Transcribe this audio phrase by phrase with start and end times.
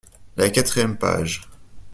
[0.35, 1.47] La quatrième page.